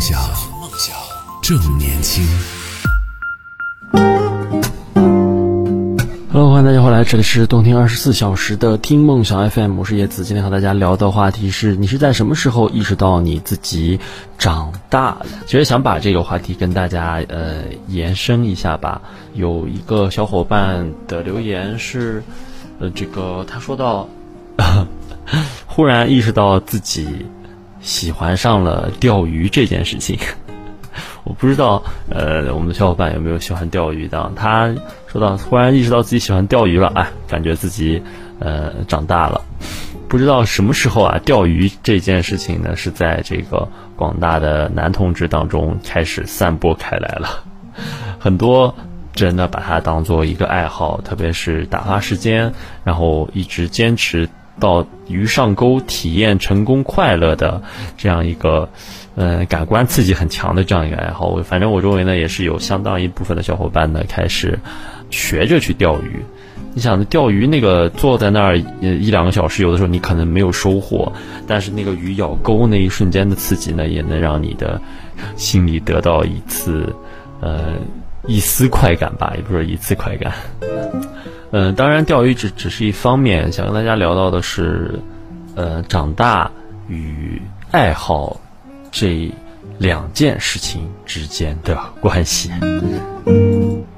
[0.00, 0.18] 想，
[1.42, 2.24] 正年轻。
[6.32, 10.24] Hello，欢迎大家回来，这里是动听二十四小时的听梦想 FM，我是叶子。
[10.24, 14.00] 今天和大家聊的话题是：你是在什么时候意识到你自己
[14.38, 15.26] 长大了？
[15.44, 19.02] 其实想把这个话题跟大家呃延伸一下吧。
[19.34, 22.22] 有一个小伙伴的留言是，
[22.78, 24.08] 呃，这个他说到，
[25.68, 27.26] 忽然意识到自己
[27.80, 30.18] 喜欢上了钓鱼这件事情。
[31.24, 34.32] 我不知道，呃，我们的小伙伴有没有喜欢钓鱼的？
[34.34, 34.74] 他
[35.06, 38.02] 说到，突然意识到自己喜欢钓鱼了，啊，感觉自己
[38.38, 39.40] 呃长大了。
[40.08, 47.44] 不知道什么时候啊，钓鱼这件事情呢，是在这个广大的男同志当中开始散播开来了。
[48.18, 48.74] 很多
[49.12, 52.52] 真的把它当做一个爱好，特别是打发时间，
[52.82, 54.28] 然后一直坚持
[54.60, 57.60] 到鱼上钩，体验成功快乐的
[57.96, 58.68] 这样一个。
[59.16, 64.58] 嗯，感官刺激很强的这样一个爱好，我反正我周围呢也是有相当一部分的小伙伴呢开始
[65.10, 66.22] 学着去钓鱼。
[66.72, 71.12] 你想钓鱼那个坐在那儿一两个小时，有的时候你可能没有收获，
[71.46, 74.80] 但是那个鱼咬钩那一瞬间的刺激呢，也能让你的
[75.36, 76.94] 心里得到一次
[77.40, 77.74] 呃
[78.26, 80.32] 一丝快感吧，也不是一次快感。
[81.50, 84.98] 嗯，当然钓鱼只只是一方面，想跟大家聊到的是，
[85.54, 86.50] 呃，长大
[86.88, 88.40] 与爱好。
[88.92, 89.32] 这
[89.78, 92.50] 两件事情之间的关系，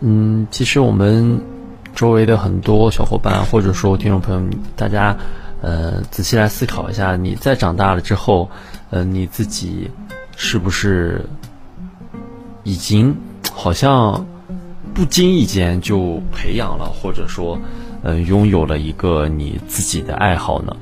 [0.00, 1.40] 嗯，其实我们
[1.94, 5.16] 周围的很多小伙伴，或者说听众朋友，大家，
[5.62, 8.50] 呃，仔细来思考一下，你在长大了之后，
[8.90, 9.90] 呃，你自己
[10.36, 11.24] 是不是
[12.62, 13.16] 已经
[13.54, 14.26] 好像
[14.94, 17.58] 不经意间就培养了，或者说，
[18.02, 20.74] 呃，拥有了一个你自己的爱好呢？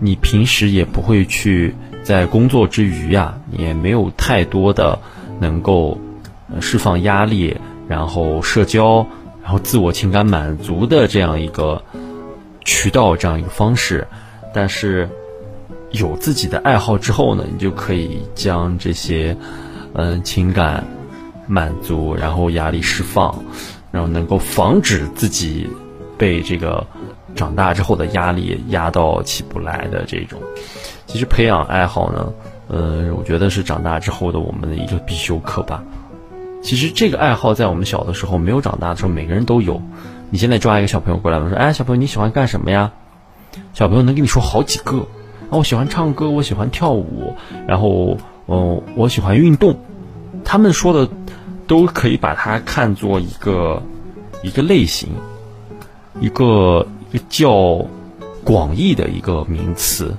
[0.00, 1.74] 你平时也不会去。
[2.02, 4.98] 在工作之余呀，也没有太多的
[5.40, 5.98] 能够
[6.60, 7.56] 释放压力，
[7.88, 8.96] 然后社交，
[9.42, 11.82] 然后自我情感满足的这样一个
[12.62, 14.06] 渠道，这样一个方式。
[14.52, 15.08] 但是
[15.92, 19.34] 有自己的爱好之后呢，你就可以将这些
[19.94, 20.84] 嗯情感
[21.46, 23.44] 满足，然后压力释放，
[23.90, 25.68] 然后能够防止自己
[26.16, 26.86] 被这个
[27.34, 30.40] 长大之后的压力压到起不来的这种。
[31.06, 32.32] 其实培养爱好呢，
[32.68, 35.82] 呃，我觉得是长大之后的我们的一个必修课吧。
[36.62, 39.82] 其实这个爱好在我们小的时候没有长大的时候，每个人都有。
[40.30, 42.92] 你现在抓一个小朋友过来，我说：“哎，小朋友你喜欢干什么呀？”
[43.74, 45.06] 小朋友能跟你说好几个。
[45.50, 47.34] 啊，我喜欢唱歌，我喜欢跳舞，
[47.68, 48.16] 然后，
[48.46, 49.76] 嗯，我喜欢运动。
[50.44, 51.08] 他们说的
[51.66, 53.82] 都可以把它看作一个
[54.42, 55.08] 一个类型，
[56.20, 57.84] 一个一个叫
[58.44, 60.14] 广义的一个名词。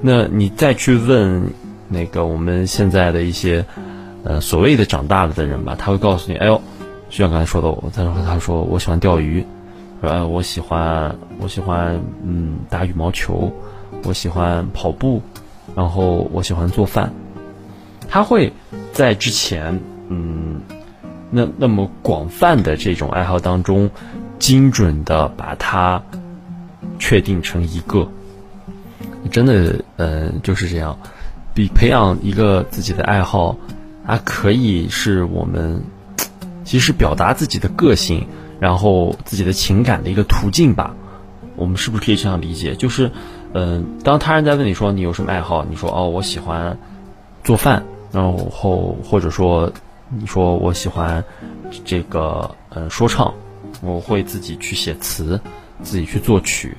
[0.00, 1.42] 那你再去问
[1.88, 3.64] 那个我们现在的一些
[4.24, 6.60] 呃所谓的长大了的人吧，他会告诉你，哎呦，
[7.08, 9.44] 就像刚才说的，我他说他说我喜欢钓鱼，
[10.02, 13.50] 呃，我喜欢我喜欢嗯打羽毛球，
[14.04, 15.22] 我喜欢跑步，
[15.74, 17.12] 然后我喜欢做饭。
[18.08, 18.52] 他会
[18.92, 20.60] 在之前嗯
[21.30, 23.90] 那那么广泛的这种爱好当中，
[24.38, 26.02] 精准的把它
[26.98, 28.08] 确定成一个。
[29.30, 30.98] 真的，呃，就是这样。
[31.52, 33.56] 比培养一个自己的爱好，
[34.06, 35.82] 它可以是我们
[36.64, 38.26] 其实表达自己的个性，
[38.58, 40.94] 然后自己的情感的一个途径吧。
[41.56, 42.74] 我们是不是可以这样理解？
[42.76, 43.10] 就是，
[43.52, 46.78] 嗯、当他人在问你说你有什么爱好，你说哦，我喜欢
[47.42, 47.82] 做饭，
[48.12, 49.72] 然后或者说
[50.08, 51.22] 你说我喜欢
[51.84, 53.32] 这个呃说唱，
[53.80, 55.40] 我会自己去写词，
[55.82, 56.76] 自己去作曲。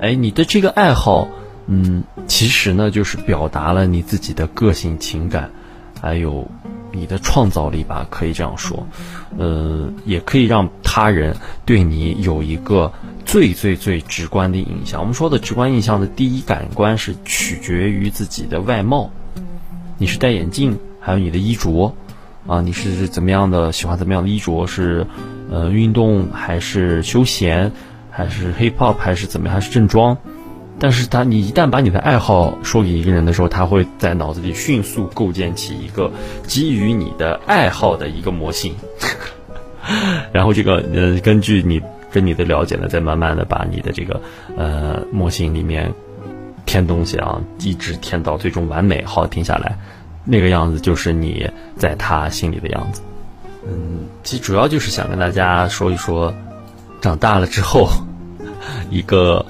[0.00, 1.28] 哎，你的这个爱好。
[1.68, 5.50] 嗯，其实呢，就是表达了你自己的个性、情感，
[6.00, 6.46] 还有
[6.92, 8.86] 你的创造力吧，可以这样说。
[9.36, 12.92] 呃，也可以让他人对你有一个
[13.24, 15.00] 最最最直观的印象。
[15.00, 19.10] 我们说的直观印象的第一感官是取决于自己的外貌，
[19.98, 21.94] 你是戴眼镜，还有你的衣着，
[22.46, 24.66] 啊，你是怎么样的，喜欢怎么样的衣着？
[24.66, 25.06] 是
[25.50, 27.72] 呃运动还是休闲，
[28.10, 29.54] 还是 hip hop 还是怎么样？
[29.54, 30.16] 还是正装？
[30.78, 36.10] 但是他，你一旦把你的爱好说给一个人的时候，他会在脑子里迅速构建起一个
[36.46, 38.74] 基于你的爱好的一个模型，
[40.32, 41.80] 然后这个呃，根据你
[42.12, 44.20] 跟你的了解呢，再慢慢的把你的这个
[44.58, 45.90] 呃模型里面
[46.66, 49.78] 添东西啊，一直添到最终完美，好停下来，
[50.24, 53.00] 那个样子就是你在他心里的样子。
[53.66, 56.34] 嗯，其实主要就是想跟大家说一说，
[57.00, 57.88] 长大了之后
[58.90, 59.46] 一个。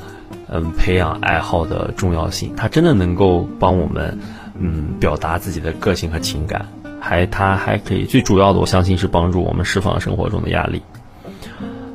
[0.48, 4.16] 嗯，培养爱好的重要性，它真的能够帮我们，
[4.56, 6.64] 嗯，表达自己的个性和情感。
[7.00, 10.80] 还它还可以最主要的，我相信是帮助我们释放生活中的压力。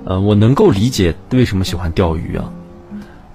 [0.03, 2.51] 呃，我能够理解为什么喜欢钓鱼啊。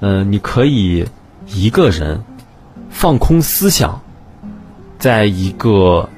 [0.00, 1.06] 嗯，你可以
[1.46, 2.22] 一个人
[2.90, 4.00] 放空思想，
[4.98, 6.08] 在一个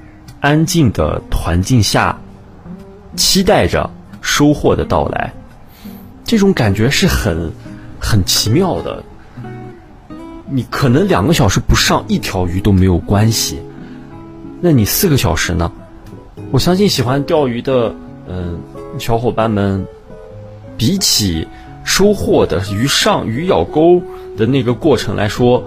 [0.41, 2.19] 安静的环境下，
[3.15, 3.89] 期待着
[4.21, 5.33] 收获的到来。
[6.25, 7.51] 这种感觉是很
[8.01, 9.03] 很奇妙的。
[10.51, 13.61] 你可能两个小时不上一条鱼都没有关系，
[14.61, 15.71] 那你四个小时呢？
[16.51, 17.95] 我相信喜欢钓鱼的
[18.27, 18.59] 嗯
[18.99, 19.87] 小伙伴们，
[20.77, 21.47] 比起
[21.89, 24.03] 收获的鱼上鱼咬钩
[24.37, 25.65] 的那个过程来说，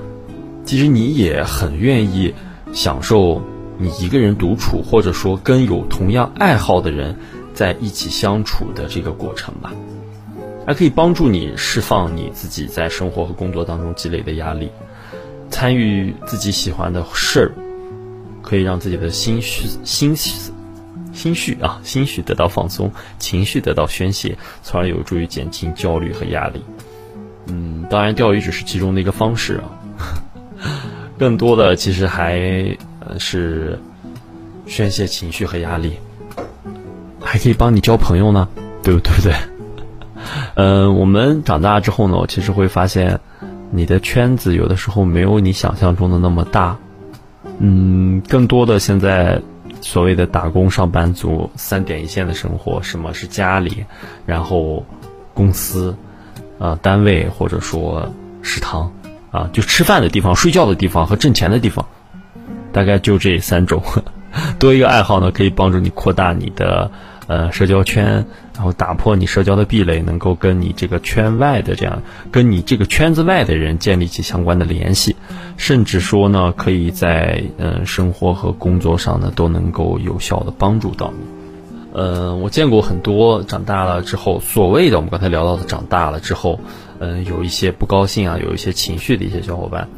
[0.64, 2.36] 其实你也很愿意
[2.72, 3.42] 享受
[3.80, 7.18] 你一个人独处，或者说跟有同样爱好的人
[7.56, 9.74] 在一起相处的这个过程吧。
[10.66, 14.70] 还可以帮助你释放你自己在生活和工作当中积累的压力，
[15.50, 17.52] 参与自己喜欢的事儿，
[18.44, 20.51] 可以让自己的心绪、心绪、
[21.14, 26.62] 心绪啊，心绪得到放松，情绪得到宣泄，从而有助于减轻焦虑和压力。
[27.48, 29.66] 嗯，当然，钓鱼只是其中的一个方式啊，
[31.18, 32.40] 更多的其实还
[33.20, 33.80] 是
[34.68, 35.94] 宣泄情绪和压力，
[37.20, 38.48] 还可以帮你交朋友呢，
[38.84, 39.34] 对不对不对？
[40.56, 43.20] 嗯， 我们长大之后呢，其实会发现，
[43.72, 46.78] 你的圈子有的时候没有你想象中的那么大。
[47.58, 49.42] 嗯，更多的现在
[49.82, 53.86] 所谓的打工上班族三点一线的生活，什么是家里，
[54.26, 54.86] 然后
[55.34, 55.98] 公司，
[56.60, 58.94] 啊单位或者说食堂，
[59.32, 61.86] 啊就吃饭的地方、睡觉的地方和挣钱的地方，
[62.72, 63.84] 大概就这三种。
[64.58, 66.90] 多一个爱好呢，可以帮助你扩大你的。
[67.28, 68.26] 呃，社交圈，
[68.62, 75.16] 然后打破你社交的壁垒，能够跟你这个圈外的这样，跟你这个圈子外的人建立起相关的联系，
[75.58, 81.26] 甚至说呢，可以在嗯生活和工作上呢都能够有效的帮助到你。
[82.00, 86.60] 呃，我见过很多长大了之后，所谓的我们刚才聊到的长大了之后，
[87.00, 89.90] 嗯，有一些不高兴啊，有一些情绪的一些小伙伴，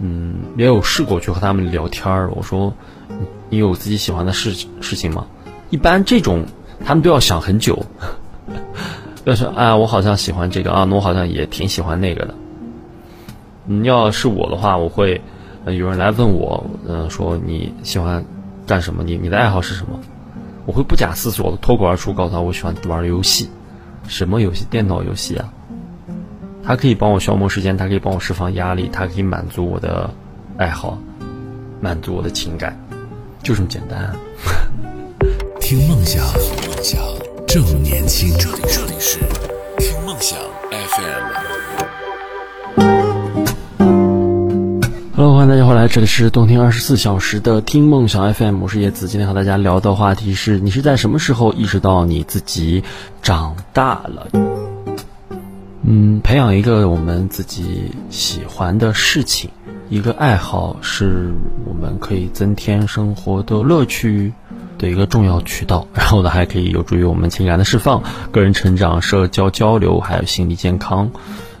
[0.00, 2.32] 嗯，也有试过去和他们聊天儿。
[2.34, 2.74] 我说，
[3.48, 5.26] 你有自己喜欢的事事情吗？
[5.70, 6.46] 一般这种。
[6.84, 7.84] 他们都要想很久，
[9.24, 12.34] 要说啊，我好像喜欢这个啊，我好像也挺喜欢那个的。
[13.66, 15.20] 嗯，要是我的话，我会，
[15.66, 18.24] 有人来问我，嗯，说你喜欢
[18.66, 19.04] 干什么？
[19.04, 20.00] 你你的爱好是什么？
[20.66, 23.48] 我会不假思索的脱口而出告诉他，我喜欢玩游戏。
[24.08, 24.64] 什么游戏？
[24.68, 25.52] 电脑游戏啊。
[26.64, 30.10] 它可以帮我消磨时间，它可以帮我释放压力，它可以满足我的
[30.56, 30.98] 爱好，
[31.80, 32.76] 满足我的情感，
[33.42, 34.14] 就这么简单。
[35.72, 36.22] 听梦想。
[36.26, 37.00] 梦想
[37.46, 39.18] 正年轻，这里这里是
[39.78, 40.38] 听梦想
[40.70, 41.32] FM。
[45.16, 49.08] Hello，欢迎大家回来，这里是动听二十四小时的听梦想 FM，我是叶子。
[49.08, 52.84] 今天和大家聊的话题是：你是在什么时候意识到你自己
[53.22, 54.28] 长大了？
[55.84, 59.48] 嗯，培养一个我们自己喜欢的事情，
[59.88, 61.32] 一个爱好，是
[61.64, 64.34] 我们可以增添生活的乐趣。
[64.82, 68.02] 的一个重要渠道，然后呢，还可以有助于我们情感的释放、
[68.32, 71.08] 个人成长、社交交流，还有心理健康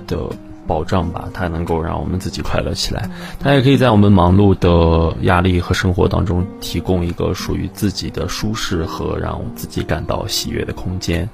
[0.08, 0.18] 的
[0.66, 1.28] 保障吧。
[1.32, 3.08] 它能够让我们自己快乐起来，
[3.38, 11.28] 它也可以在我们忙碌的压力和生活当中提供一个属于自己的舒适和让自己感到喜悦的空间。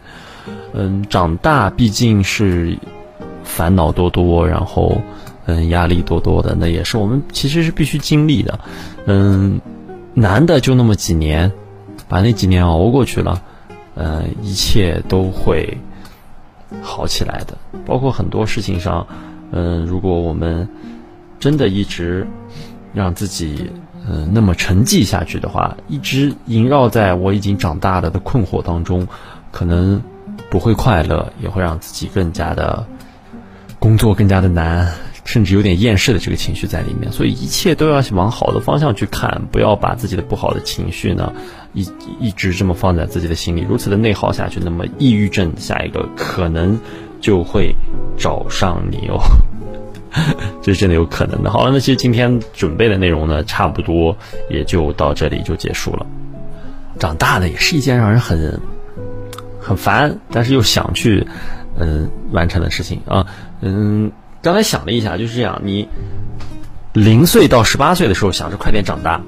[0.75, 2.79] 嗯，长大毕竟是
[3.45, 5.01] 烦恼多多，然后
[5.47, 8.61] 嗯压力多多的，那也是我们其实是必须经历的。
[9.07, 9.59] 嗯，
[10.13, 11.51] 难的就那么几年。
[12.09, 13.43] 把那几年熬过去了，
[13.95, 15.77] 呃，一切都会
[16.83, 17.57] 好起来的。
[17.85, 19.07] 包括很多事情上，
[19.51, 20.69] 嗯，如果我们
[21.39, 22.27] 真的一直
[22.95, 23.71] 让自己
[24.09, 29.07] 嗯那么沉寂下去的话，一直萦绕在我已经长大了的困惑当中，
[29.53, 30.01] 可能
[30.51, 32.87] 不会快乐，也会让自己更加的
[33.79, 34.91] 工作更加的难。
[35.29, 41.31] 甚至有点厌世的这个情绪在里面，所以一切都要往好的方向去看，不要把自己的不好的情绪呢，
[41.75, 41.87] 一
[42.19, 46.81] 一直这么放在自己的心里，如此的内耗下去，那么抑郁症下一个可能
[47.21, 47.75] 就会
[48.17, 49.21] 找上你哦，
[50.63, 51.51] 这是真的有可能的。
[51.51, 54.17] 好了，那其实今天准备的内容呢，差不多
[54.49, 56.07] 也就到这里就结束了。
[56.99, 58.59] 长大了，也是一件让人很
[59.61, 61.27] 很烦，但是又想去
[61.79, 63.27] 嗯完成的事情啊，
[63.61, 64.11] 嗯。
[64.41, 65.89] 刚才想了一下，就是这样：你
[66.93, 69.21] 零岁到十八岁的时候想着快点长大，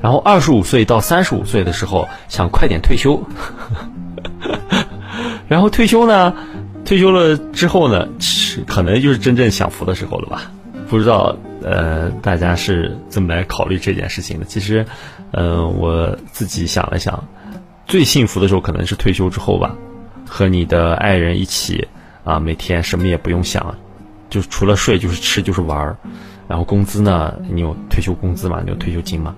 [0.00, 3.22] 然后二十五岁到三十五岁的时候想快点退休，
[5.48, 6.34] 然后退休呢，
[6.84, 8.08] 退休了之后呢，
[8.66, 10.50] 可能就是真正享福的时候了吧？
[10.88, 14.44] 不知道呃，大家是怎么来考虑这件事情的？
[14.46, 14.86] 其实，
[15.32, 17.26] 呃，我自己想了想，
[17.86, 19.74] 最幸福的时候可能是退休之后吧，
[20.28, 21.88] 和你的爱人一起
[22.22, 23.74] 啊，每天什么也不用想，
[24.28, 25.96] 就除了睡就是吃就是玩儿，
[26.48, 29.34] 然后工资呢，你有退休工资嘛，你有退休金嘛，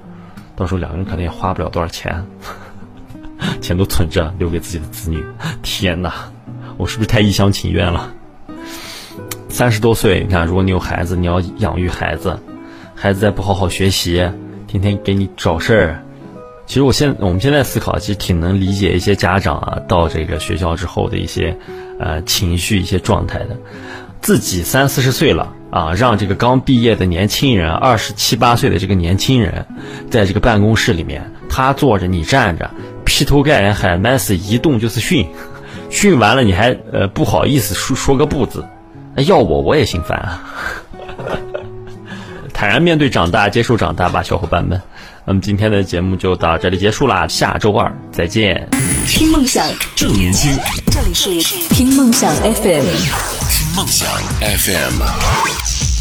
[0.57, 2.27] 到时候两个人可能也花不了多少钱，
[3.61, 5.25] 钱都存着留给自己的子女。
[5.63, 6.13] 天哪，
[6.77, 8.13] 我是不是太一厢情愿了？
[9.49, 12.39] 三十多岁，你看，如果你有孩子，你要养育孩子，
[12.95, 14.31] 孩子再不好好学习，
[14.67, 16.05] 天天给你找事儿。
[16.67, 21.57] 其实我现我们现在思考，其实挺能理解一些家长啊，到这个学校之后的一些
[21.99, 23.57] 呃情绪、一些状态的。
[24.21, 29.67] 自己三四十岁了啊，让这个刚毕业的年轻人，二十七八岁的这个年轻人，
[30.11, 32.71] 在这个办公室里面，他坐着，你站着，
[33.05, 35.27] 劈头盖脸喊 “miss”，一动就是训，
[35.91, 38.65] 训完了你还呃不好意思说说个不字。
[39.27, 40.43] 要我我也心烦啊！
[42.55, 44.81] 坦然面对长大，接受长大吧，小伙伴们。
[45.25, 48.69] 那么今天的节目就到这里结束啦，下周二再见。
[49.07, 50.57] 听梦想正年轻，
[50.91, 53.38] 这里是听梦想 FM。
[53.79, 54.09] 梦想
[54.41, 55.98] FM。